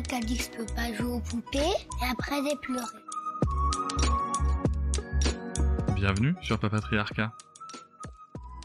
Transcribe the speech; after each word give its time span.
Dit 0.00 0.40
pas 0.74 0.92
jouer 0.94 1.12
aux 1.12 1.20
poupées 1.20 1.58
et 1.58 2.10
après. 2.10 2.40
Bienvenue 5.94 6.34
sur 6.40 6.58
Papatriarcat, 6.58 7.32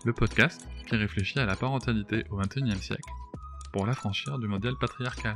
le 0.05 0.13
podcast 0.13 0.67
qui 0.87 0.95
réfléchit 0.95 1.39
à 1.39 1.45
la 1.45 1.57
parentalité 1.57 2.23
au 2.29 2.37
XXIe 2.37 2.81
siècle 2.81 3.11
pour 3.73 3.85
l'affranchir 3.85 4.39
du 4.39 4.47
modèle 4.47 4.75
patriarcal. 4.79 5.35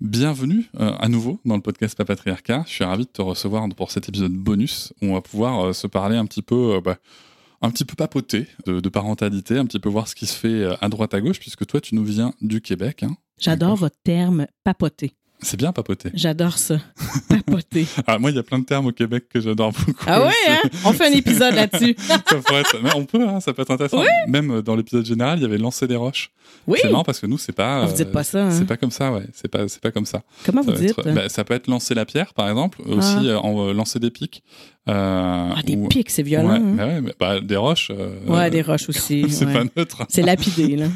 Bienvenue 0.00 0.70
euh, 0.78 0.92
à 1.00 1.08
nouveau 1.08 1.40
dans 1.44 1.56
le 1.56 1.60
podcast 1.60 1.98
Papatriarcat. 1.98 2.62
Je 2.68 2.72
suis 2.72 2.84
ravi 2.84 3.04
de 3.04 3.10
te 3.10 3.20
recevoir 3.20 3.68
pour 3.70 3.90
cet 3.90 4.08
épisode 4.08 4.32
bonus 4.32 4.92
où 5.02 5.06
on 5.06 5.14
va 5.14 5.20
pouvoir 5.20 5.66
euh, 5.66 5.72
se 5.72 5.88
parler 5.88 6.16
un 6.16 6.24
petit 6.24 6.40
peu, 6.40 6.76
euh, 6.76 6.80
bah, 6.80 6.98
un 7.62 7.70
petit 7.72 7.84
peu 7.84 7.96
papoter 7.96 8.46
de, 8.64 8.78
de, 8.78 8.88
parentalité, 8.88 9.58
un 9.58 9.66
petit 9.66 9.80
peu 9.80 9.88
voir 9.88 10.06
ce 10.06 10.14
qui 10.14 10.26
se 10.26 10.36
fait 10.36 10.64
à 10.80 10.88
droite 10.88 11.14
à 11.14 11.20
gauche, 11.20 11.40
puisque 11.40 11.66
toi 11.66 11.80
tu 11.80 11.96
nous 11.96 12.04
viens 12.04 12.32
du 12.40 12.60
Québec. 12.60 13.02
Hein, 13.02 13.16
J'adore 13.40 13.74
votre 13.74 13.96
terme 14.04 14.46
papoter. 14.62 15.17
C'est 15.40 15.56
bien 15.56 15.72
papoter. 15.72 16.10
J'adore 16.14 16.58
ça. 16.58 16.78
Papoter. 17.28 17.86
ah, 18.06 18.18
moi, 18.18 18.30
il 18.30 18.36
y 18.36 18.40
a 18.40 18.42
plein 18.42 18.58
de 18.58 18.64
termes 18.64 18.86
au 18.86 18.92
Québec 18.92 19.24
que 19.32 19.40
j'adore 19.40 19.72
beaucoup. 19.72 20.04
Ah 20.06 20.26
ouais, 20.26 20.32
hein? 20.48 20.58
On 20.84 20.92
fait 20.92 21.06
un 21.06 21.12
épisode 21.12 21.54
là-dessus. 21.54 21.94
Mais 22.82 22.90
on 22.96 23.04
peut, 23.04 23.26
hein, 23.26 23.38
ça 23.40 23.52
peut 23.52 23.62
être 23.62 23.70
intéressant. 23.70 24.00
Oui. 24.00 24.06
Même 24.26 24.62
dans 24.62 24.74
l'épisode 24.74 25.06
général, 25.06 25.38
il 25.38 25.42
y 25.42 25.44
avait 25.44 25.58
lancer 25.58 25.86
des 25.86 25.94
roches. 25.96 26.30
Oui. 26.66 26.78
C'est 26.82 26.90
marrant 26.90 27.04
parce 27.04 27.20
que 27.20 27.26
nous, 27.26 27.38
c'est 27.38 27.52
pas. 27.52 27.86
Vous 27.86 27.94
dites 27.94 28.10
pas 28.10 28.24
ça. 28.24 28.46
Hein? 28.46 28.50
C'est 28.50 28.64
pas 28.66 28.76
comme 28.76 28.90
ça, 28.90 29.12
ouais. 29.12 29.26
C'est 29.32 29.48
pas, 29.48 29.68
c'est 29.68 29.80
pas 29.80 29.90
comme 29.92 30.06
ça. 30.06 30.22
Comment 30.44 30.62
ça 30.62 30.72
vous 30.72 30.78
dites 30.78 30.90
être, 30.98 31.12
bah, 31.14 31.28
Ça 31.28 31.44
peut 31.44 31.54
être 31.54 31.68
lancer 31.68 31.94
la 31.94 32.04
pierre, 32.04 32.34
par 32.34 32.48
exemple. 32.48 32.80
Aussi, 32.86 33.16
Ah. 33.30 33.38
en 33.44 33.68
euh, 33.68 33.72
lancer 33.72 33.98
des 34.00 34.10
pics. 34.10 34.42
Euh, 34.88 35.50
Ah, 35.56 35.62
des 35.64 35.76
ou- 35.76 35.86
pics, 35.88 36.10
c'est 36.10 36.22
violent. 36.22 36.48
Ouais, 36.50 36.56
hein? 36.56 36.60
mais 36.76 36.84
ouais, 36.84 37.00
mais, 37.00 37.14
bah, 37.20 37.40
des 37.40 37.56
roches. 37.56 37.92
euh, 37.94 38.18
Ouais, 38.26 38.50
des 38.50 38.62
roches 38.62 38.88
aussi. 38.88 39.26
c'est 39.30 39.46
ouais. 39.46 39.52
pas 39.52 39.64
neutre. 39.76 40.04
C'est 40.08 40.22
lapidé, 40.22 40.76
là. 40.76 40.86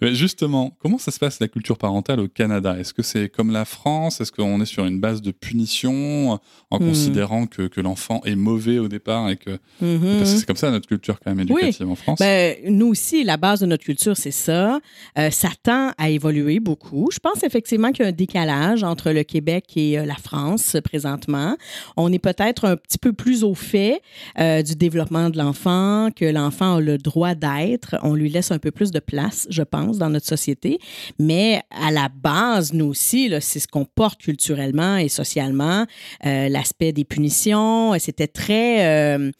Mais 0.00 0.14
justement, 0.14 0.76
comment 0.80 0.98
ça 0.98 1.10
se 1.10 1.18
passe 1.18 1.40
la 1.40 1.48
culture 1.48 1.78
parentale 1.78 2.20
au 2.20 2.28
Canada? 2.28 2.76
Est-ce 2.78 2.92
que 2.94 3.02
c'est 3.02 3.28
comme 3.28 3.50
la 3.50 3.64
France? 3.64 4.20
Est-ce 4.20 4.32
qu'on 4.32 4.60
est 4.60 4.64
sur 4.66 4.84
une 4.84 5.00
base 5.00 5.22
de 5.22 5.30
punition 5.30 6.32
en 6.70 6.78
Hmm. 6.80 6.88
considérant 6.88 7.46
que, 7.46 7.62
que 7.68 7.80
l'enfant 7.80 8.20
est 8.24 8.34
mauvais 8.34 8.78
au 8.78 8.88
départ 8.88 9.30
et 9.30 9.36
que 9.36 9.58
Mhm. 9.80 10.18
parce 10.18 10.32
que 10.32 10.38
c'est 10.40 10.46
comme 10.46 10.56
ça 10.56 10.70
notre 10.70 10.88
culture 10.88 11.18
quand 11.20 11.30
même 11.30 11.40
éducative 11.40 11.88
en 11.88 11.94
France. 11.94 12.18
Ben, 12.18 12.56
nous 12.68 12.86
aussi, 12.88 13.22
la 13.24 13.36
base 13.36 13.60
de 13.60 13.66
notre 13.66 13.84
culture, 13.84 14.16
c'est 14.16 14.30
ça. 14.32 14.80
Euh, 15.18 15.30
ça 15.30 15.48
tend 15.62 15.92
à 15.98 16.10
évoluer 16.10 16.58
beaucoup. 16.60 17.08
Je 17.12 17.18
pense 17.18 17.42
effectivement 17.44 17.92
qu'il 17.92 18.02
y 18.04 18.06
a 18.06 18.08
un 18.08 18.12
décalage 18.12 18.82
entre 18.82 19.10
le 19.12 19.22
Québec 19.22 19.64
et 19.76 19.98
euh, 19.98 20.04
la 20.06 20.14
France 20.16 20.76
présentement. 20.84 21.56
On 21.96 22.12
est 22.12 22.18
peut-être 22.18 22.64
un 22.66 22.76
petit 22.76 22.98
peu 22.98 23.12
plus 23.12 23.44
au 23.44 23.54
fait 23.54 24.00
euh, 24.40 24.62
du 24.62 24.74
développement 24.74 25.30
de 25.30 25.38
l'enfant, 25.38 26.08
que 26.14 26.24
l'enfant 26.24 26.76
a 26.76 26.80
le 26.80 26.98
droit 26.98 27.34
d'être. 27.34 27.96
On 28.02 28.14
lui 28.14 28.28
laisse 28.30 28.50
un 28.50 28.58
peu 28.58 28.70
plus 28.70 28.90
de 28.90 28.98
place, 29.00 29.46
je 29.50 29.62
pense, 29.62 29.73
dans 29.98 30.10
notre 30.10 30.26
société. 30.26 30.78
Mais 31.18 31.62
à 31.70 31.90
la 31.90 32.08
base, 32.08 32.72
nous 32.72 32.86
aussi, 32.86 33.32
c'est 33.40 33.60
ce 33.60 33.68
qu'on 33.68 33.84
porte 33.84 34.20
culturellement 34.20 34.96
et 34.96 35.08
socialement. 35.08 35.86
Euh, 36.26 36.48
L'aspect 36.48 36.92
des 36.92 37.04
punitions, 37.04 37.98
c'était 37.98 38.28
très... 38.28 38.86
euh, 38.86 39.30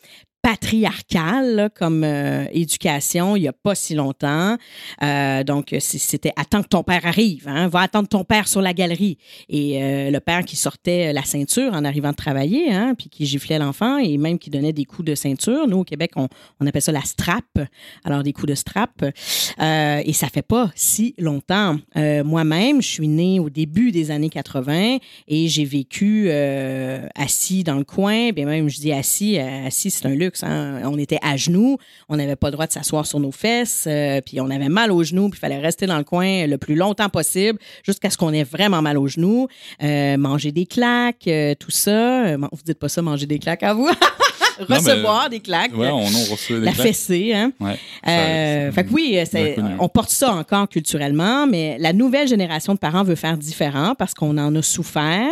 patriarcal 0.44 1.56
là, 1.56 1.68
comme 1.70 2.04
euh, 2.04 2.44
éducation 2.52 3.34
il 3.34 3.40
n'y 3.40 3.48
a 3.48 3.54
pas 3.54 3.74
si 3.74 3.94
longtemps. 3.94 4.58
Euh, 5.02 5.42
donc, 5.42 5.74
c'était 5.78 6.32
attends 6.36 6.62
que 6.62 6.68
ton 6.68 6.82
père 6.82 7.06
arrive, 7.06 7.48
hein, 7.48 7.66
va 7.68 7.80
attendre 7.80 8.08
ton 8.08 8.24
père 8.24 8.46
sur 8.46 8.60
la 8.60 8.74
galerie. 8.74 9.16
Et 9.48 9.82
euh, 9.82 10.10
le 10.10 10.20
père 10.20 10.44
qui 10.44 10.56
sortait 10.56 11.14
la 11.14 11.22
ceinture 11.22 11.72
en 11.72 11.82
arrivant 11.86 12.10
de 12.10 12.16
travailler, 12.16 12.70
hein, 12.70 12.94
puis 12.96 13.08
qui 13.08 13.24
giflait 13.24 13.58
l'enfant 13.58 13.96
et 13.96 14.18
même 14.18 14.38
qui 14.38 14.50
donnait 14.50 14.74
des 14.74 14.84
coups 14.84 15.06
de 15.06 15.14
ceinture. 15.14 15.66
Nous, 15.66 15.78
au 15.78 15.84
Québec, 15.84 16.10
on, 16.16 16.28
on 16.60 16.66
appelle 16.66 16.82
ça 16.82 16.92
la 16.92 17.00
strap, 17.00 17.44
alors 18.04 18.22
des 18.22 18.34
coups 18.34 18.48
de 18.48 18.54
strap. 18.54 19.02
Et 19.58 20.12
ça 20.12 20.28
fait 20.28 20.42
pas 20.42 20.70
si 20.74 21.14
longtemps. 21.16 21.78
Moi-même, 21.96 22.82
je 22.82 22.88
suis 22.88 23.08
née 23.08 23.40
au 23.40 23.48
début 23.48 23.92
des 23.92 24.10
années 24.10 24.28
80 24.28 24.98
et 25.26 25.48
j'ai 25.48 25.64
vécu 25.64 26.30
assis 27.14 27.64
dans 27.64 27.76
le 27.76 27.84
coin. 27.84 28.30
Bien 28.32 28.44
même, 28.44 28.68
je 28.68 28.78
dis 28.78 28.92
assis, 28.92 29.38
assis, 29.38 29.90
c'est 29.90 30.06
un 30.06 30.14
luxe. 30.14 30.33
Hein. 30.42 30.80
On 30.84 30.98
était 30.98 31.18
à 31.22 31.36
genoux, 31.36 31.78
on 32.08 32.16
n'avait 32.16 32.36
pas 32.36 32.48
le 32.48 32.52
droit 32.52 32.66
de 32.66 32.72
s'asseoir 32.72 33.06
sur 33.06 33.20
nos 33.20 33.32
fesses, 33.32 33.84
euh, 33.86 34.20
puis 34.20 34.40
on 34.40 34.50
avait 34.50 34.68
mal 34.68 34.90
aux 34.92 35.02
genoux, 35.04 35.28
puis 35.30 35.38
il 35.38 35.40
fallait 35.40 35.58
rester 35.58 35.86
dans 35.86 35.98
le 35.98 36.04
coin 36.04 36.46
le 36.46 36.58
plus 36.58 36.74
longtemps 36.74 37.08
possible 37.08 37.58
jusqu'à 37.84 38.10
ce 38.10 38.16
qu'on 38.18 38.32
ait 38.32 38.44
vraiment 38.44 38.82
mal 38.82 38.98
aux 38.98 39.08
genoux. 39.08 39.48
Euh, 39.82 40.16
manger 40.16 40.52
des 40.52 40.66
claques, 40.66 41.26
euh, 41.28 41.54
tout 41.58 41.70
ça. 41.70 42.36
Vous 42.36 42.48
dites 42.64 42.78
pas 42.78 42.88
ça, 42.88 43.02
manger 43.02 43.26
des 43.26 43.38
claques 43.38 43.62
à 43.62 43.74
vous? 43.74 43.88
mais- 44.68 44.76
Recevoir 44.76 45.28
des 45.30 45.40
claques. 45.40 45.76
Ouais, 45.76 45.88
on 45.90 46.04
en 46.04 46.06
reçoit 46.30 46.58
des 46.60 46.64
la 46.66 46.72
claques. 46.72 46.86
fessée, 46.86 47.32
hein? 47.34 47.52
Ouais. 47.60 47.76
Euh, 48.06 48.70
fait 48.72 48.84
que 48.84 48.92
oui, 48.92 49.18
on 49.78 49.88
porte 49.88 50.10
ça 50.10 50.32
encore 50.34 50.68
culturellement, 50.68 51.46
mais 51.46 51.76
la 51.78 51.92
nouvelle 51.92 52.28
génération 52.28 52.74
de 52.74 52.78
parents 52.78 53.02
veut 53.02 53.14
faire 53.16 53.36
différent 53.36 53.94
parce 53.98 54.14
qu'on 54.14 54.36
en 54.38 54.54
a 54.54 54.62
souffert 54.62 55.28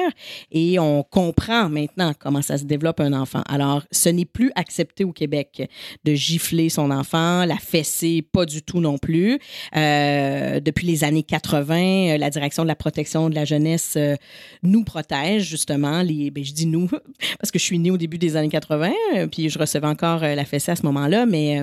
et 0.51 0.79
on 0.79 1.03
comprend 1.05 1.69
maintenant 1.69 2.13
comment 2.19 2.43
ça 2.43 2.59
se 2.59 2.65
développe 2.65 3.01
un 3.01 3.13
enfant. 3.13 3.43
Alors, 3.49 3.83
ce 3.91 4.09
n'est 4.09 4.25
plus 4.25 4.51
accepté 4.57 4.91
au 5.00 5.12
Québec 5.12 5.69
de 6.04 6.14
gifler 6.14 6.69
son 6.69 6.91
enfant, 6.91 7.44
la 7.44 7.56
fesser, 7.56 8.22
pas 8.22 8.44
du 8.44 8.62
tout 8.62 8.80
non 8.80 8.98
plus. 8.98 9.38
Euh, 9.76 10.60
depuis 10.60 10.86
les 10.86 11.04
années 11.04 11.22
80, 11.22 12.12
euh, 12.12 12.19
la 12.19 12.30
direction 12.30 12.62
de 12.62 12.69
la 12.69 12.75
protection 12.75 13.30
de 13.30 13.34
la 13.34 13.44
jeunesse 13.44 13.94
euh, 13.97 14.16
nous 14.62 14.84
protège 14.84 15.44
justement. 15.44 16.03
Les, 16.03 16.30
ben, 16.30 16.44
je 16.44 16.53
dis 16.53 16.66
nous 16.66 16.88
parce 17.38 17.50
que 17.50 17.58
je 17.58 17.64
suis 17.64 17.78
née 17.78 17.91
au 17.91 17.97
début 17.97 18.19
des 18.19 18.36
années 18.36 18.48
80, 18.48 18.92
euh, 19.16 19.26
puis 19.26 19.48
je 19.48 19.58
recevais 19.58 19.86
encore 19.86 20.20
la 20.20 20.44
fessée 20.44 20.72
à 20.72 20.76
ce 20.76 20.84
moment-là, 20.86 21.26
mais 21.26 21.60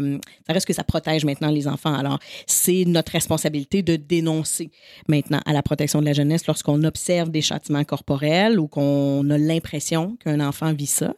ça 0.47 0.53
reste 0.53 0.65
que 0.65 0.73
ça 0.73 0.83
protège 0.83 1.25
maintenant 1.25 1.49
les 1.49 1.67
enfants. 1.67 1.93
Alors, 1.93 2.19
c'est 2.45 2.83
notre 2.85 3.11
responsabilité 3.11 3.81
de 3.81 3.95
dénoncer 3.95 4.71
maintenant 5.07 5.39
à 5.45 5.53
la 5.53 5.61
protection 5.61 6.01
de 6.01 6.05
la 6.05 6.13
jeunesse 6.13 6.47
lorsqu'on 6.47 6.83
observe 6.83 7.29
des 7.29 7.41
châtiments 7.41 7.83
corporels 7.83 8.59
ou 8.59 8.67
qu'on 8.67 9.29
a 9.29 9.37
l'impression 9.37 10.17
qu'un 10.23 10.39
enfant 10.39 10.73
vit 10.73 10.87
ça. 10.87 11.13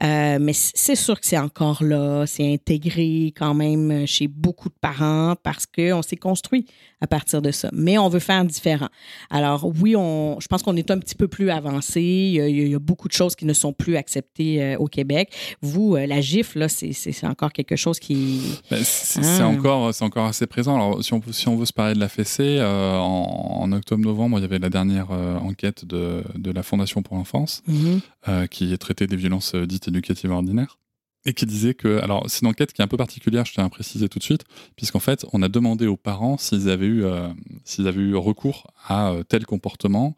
Mais 0.00 0.52
c'est 0.52 0.96
sûr 0.96 1.18
que 1.20 1.26
c'est 1.26 1.36
encore 1.44 1.82
là, 1.84 2.24
c'est 2.26 2.52
intégré 2.52 3.32
quand 3.36 3.54
même 3.54 4.06
chez 4.06 4.28
beaucoup 4.28 4.68
de 4.68 4.74
parents 4.80 5.34
parce 5.42 5.66
qu'on 5.66 6.02
s'est 6.02 6.16
construit 6.16 6.66
à 7.00 7.06
partir 7.06 7.42
de 7.42 7.50
ça. 7.50 7.68
Mais 7.72 7.98
on 7.98 8.08
veut 8.08 8.18
faire 8.20 8.44
différent. 8.44 8.88
Alors 9.30 9.70
oui, 9.80 9.94
on, 9.96 10.38
je 10.40 10.46
pense 10.46 10.62
qu'on 10.62 10.76
est 10.76 10.90
un 10.90 10.98
petit 10.98 11.14
peu 11.14 11.28
plus 11.28 11.50
avancé. 11.50 12.00
Il 12.00 12.32
y, 12.34 12.40
a, 12.40 12.48
il 12.48 12.68
y 12.68 12.74
a 12.74 12.78
beaucoup 12.78 13.08
de 13.08 13.12
choses 13.12 13.36
qui 13.36 13.44
ne 13.46 13.52
sont 13.52 13.72
plus 13.72 13.96
acceptées 13.96 14.62
euh, 14.62 14.76
au 14.78 14.86
Québec. 14.86 15.30
Vous, 15.60 15.96
euh, 15.96 16.06
la 16.06 16.20
gifle, 16.20 16.60
là, 16.60 16.68
c'est, 16.68 16.94
encore 17.24 17.52
quelque 17.52 17.76
chose 17.76 17.98
qui... 17.98 18.40
Ben, 18.70 18.80
c'est 18.82 19.20
Ah. 19.20 19.22
c'est 19.22 19.42
encore, 19.42 19.94
c'est 19.94 20.04
encore 20.04 20.26
assez 20.26 20.46
présent. 20.46 20.74
Alors, 20.76 21.04
si 21.04 21.12
on, 21.12 21.20
si 21.30 21.46
on 21.48 21.56
veut 21.56 21.66
se 21.66 21.72
parler 21.72 21.94
de 21.94 22.00
la 22.00 22.08
fessée, 22.08 22.56
euh, 22.58 22.96
en, 22.98 23.58
en 23.62 23.72
octobre-novembre, 23.72 24.38
il 24.38 24.42
y 24.42 24.44
avait 24.44 24.58
la 24.58 24.70
dernière 24.70 25.10
enquête 25.10 25.84
de, 25.84 26.24
de 26.36 26.50
la 26.50 26.62
Fondation 26.62 27.02
pour 27.02 27.16
l'enfance 27.16 27.62
Mhm. 27.68 28.00
qui 28.48 28.76
traitait 28.78 29.06
des 29.06 29.16
violences 29.16 29.54
dites 29.54 29.88
éducatives 29.88 30.30
ordinaires. 30.30 30.78
Et 31.26 31.32
qui 31.32 31.46
disait 31.46 31.74
que, 31.74 32.00
alors 32.00 32.24
c'est 32.28 32.42
une 32.42 32.48
enquête 32.48 32.72
qui 32.72 32.82
est 32.82 32.84
un 32.84 32.88
peu 32.88 32.96
particulière, 32.96 33.44
je 33.44 33.52
tiens 33.52 33.64
à 33.64 33.68
préciser 33.68 34.08
tout 34.08 34.18
de 34.18 34.24
suite, 34.24 34.44
puisqu'en 34.76 35.00
fait 35.00 35.24
on 35.32 35.42
a 35.42 35.48
demandé 35.48 35.86
aux 35.86 35.96
parents 35.96 36.36
s'ils 36.36 36.68
avaient 36.68 36.86
eu, 36.86 37.04
euh, 37.04 37.28
s'ils 37.64 37.88
avaient 37.88 38.02
eu 38.02 38.16
recours 38.16 38.66
à 38.86 39.10
euh, 39.10 39.22
tel 39.22 39.46
comportement 39.46 40.16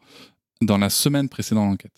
dans 0.61 0.77
la 0.77 0.89
semaine 0.89 1.29
précédant 1.29 1.65
l'enquête. 1.65 1.93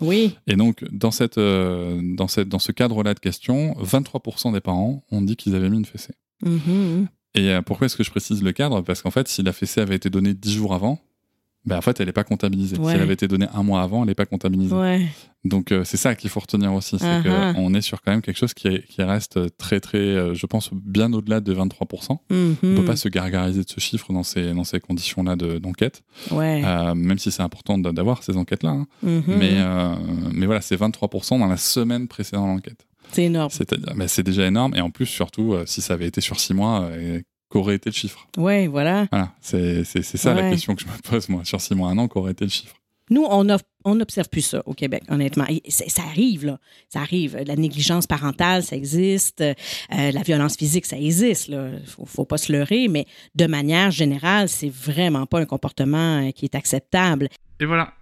Oui. 0.00 0.36
Et 0.46 0.56
donc 0.56 0.84
dans 0.90 1.10
cette, 1.10 1.38
euh, 1.38 2.00
dans 2.02 2.28
cette, 2.28 2.48
dans 2.48 2.58
ce 2.58 2.72
cadre-là 2.72 3.14
de 3.14 3.20
questions, 3.20 3.74
23% 3.80 4.52
des 4.52 4.60
parents 4.60 5.04
ont 5.10 5.22
dit 5.22 5.36
qu'ils 5.36 5.54
avaient 5.54 5.70
mis 5.70 5.78
une 5.78 5.84
fessée. 5.84 6.14
Mhm. 6.42 7.08
Et 7.34 7.54
pourquoi 7.64 7.86
est-ce 7.86 7.96
que 7.96 8.02
je 8.02 8.10
précise 8.10 8.42
le 8.42 8.50
cadre? 8.50 8.80
Parce 8.80 9.02
qu'en 9.02 9.12
fait, 9.12 9.28
si 9.28 9.44
la 9.44 9.52
fessée 9.52 9.80
avait 9.80 9.94
été 9.94 10.10
donnée 10.10 10.34
10 10.34 10.52
jours 10.52 10.74
avant, 10.74 11.00
ben 11.66 11.76
en 11.76 11.80
fait, 11.82 12.00
elle 12.00 12.06
n'est 12.06 12.12
pas 12.12 12.24
comptabilisée. 12.24 12.78
Ouais. 12.78 12.90
Si 12.90 12.96
elle 12.96 13.02
avait 13.02 13.14
été 13.14 13.28
donnée 13.28 13.46
un 13.52 13.62
mois 13.62 13.82
avant, 13.82 14.02
elle 14.02 14.08
n'est 14.08 14.14
pas 14.14 14.26
comptabilisée. 14.26 14.74
Ouais. 14.74 15.06
Donc 15.44 15.72
c'est 15.84 15.96
ça 15.96 16.14
qu'il 16.14 16.28
faut 16.30 16.40
retenir 16.40 16.72
aussi, 16.74 16.98
c'est 16.98 17.04
Uh-huh. 17.06 17.54
qu'on 17.54 17.72
est 17.74 17.80
sur 17.80 18.02
quand 18.02 18.12
même 18.12 18.22
quelque 18.22 18.36
chose 18.38 18.52
qui, 18.54 18.68
est- 18.68 18.86
qui 18.86 19.02
reste 19.02 19.56
très 19.56 19.80
très, 19.80 19.98
euh, 19.98 20.34
je 20.34 20.46
pense, 20.46 20.70
bien 20.72 21.12
au-delà 21.12 21.40
de 21.40 21.52
23%. 21.54 22.20
Mhm. 22.30 22.56
On 22.62 22.66
ne 22.66 22.76
peut 22.76 22.84
pas 22.84 22.96
se 22.96 23.08
gargariser 23.08 23.62
de 23.64 23.68
ce 23.68 23.80
chiffre 23.80 24.12
dans 24.12 24.22
ces, 24.22 24.52
dans 24.52 24.64
ces 24.64 24.80
conditions-là 24.80 25.36
de- 25.36 25.58
d'enquête, 25.58 26.02
Ouais. 26.30 26.62
euh, 26.64 26.94
même 26.94 27.18
si 27.18 27.30
c'est 27.30 27.42
important 27.42 27.78
d'a- 27.78 27.92
d'avoir 27.92 28.22
ces 28.22 28.36
enquêtes-là. 28.36 28.70
hein. 28.70 28.86
Mhm. 29.02 29.22
Mais, 29.28 29.52
euh, 29.54 29.94
mais 30.32 30.46
voilà, 30.46 30.60
c'est 30.60 30.76
23% 30.76 31.38
dans 31.38 31.46
la 31.46 31.56
semaine 31.56 32.06
précédant 32.08 32.46
l'enquête. 32.46 32.86
C'est 33.12 33.24
énorme. 33.24 33.50
Ben, 33.96 34.06
c'est 34.08 34.22
déjà 34.22 34.46
énorme, 34.46 34.74
et 34.76 34.80
en 34.80 34.90
plus, 34.90 35.06
surtout, 35.06 35.54
euh, 35.54 35.64
si 35.66 35.80
ça 35.80 35.94
avait 35.94 36.06
été 36.06 36.20
sur 36.20 36.38
6 36.38 36.54
mois, 36.54 36.82
euh, 36.92 37.20
qu'aurait 37.50 37.74
été 37.74 37.90
le 37.90 37.94
chiffre 37.94 38.26
Ouais, 38.38 38.66
voilà. 38.68 39.06
Voilà, 39.12 39.34
c'est 39.42 39.84
c'est- 39.84 40.00
c'est 40.02 40.16
ça 40.16 40.32
la 40.32 40.48
question 40.50 40.74
que 40.74 40.82
je 40.82 40.86
me 40.86 40.92
pose, 41.02 41.28
moi, 41.28 41.44
sur 41.44 41.60
6 41.60 41.74
mois, 41.74 41.90
un 41.90 41.98
an, 41.98 42.08
qu'aurait 42.08 42.32
été 42.32 42.44
le 42.46 42.50
chiffre? 42.50 42.74
Nous, 43.12 43.24
on 43.28 43.42
n'observe 43.96 44.28
plus 44.28 44.42
ça 44.42 44.62
au 44.66 44.72
Québec, 44.72 45.02
honnêtement. 45.08 45.44
Et 45.48 45.68
ça 45.68 46.02
arrive, 46.08 46.46
là. 46.46 46.60
Ça 46.88 47.00
arrive. 47.00 47.36
La 47.44 47.56
négligence 47.56 48.06
parentale, 48.06 48.62
ça 48.62 48.76
existe. 48.76 49.40
Euh, 49.40 49.54
la 49.90 50.22
violence 50.22 50.56
physique, 50.56 50.86
ça 50.86 50.96
existe, 50.96 51.48
là. 51.48 51.70
Faut, 51.86 52.06
faut 52.06 52.24
pas 52.24 52.38
se 52.38 52.52
leurrer, 52.52 52.86
mais 52.86 53.06
de 53.34 53.46
manière 53.46 53.90
générale, 53.90 54.48
c'est 54.48 54.70
vraiment 54.72 55.26
pas 55.26 55.40
un 55.40 55.44
comportement 55.44 56.20
euh, 56.28 56.30
qui 56.30 56.44
est 56.44 56.54
acceptable. 56.54 57.28
Et 57.58 57.64
voilà, 57.64 57.92